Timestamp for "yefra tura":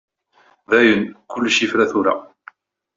1.61-2.13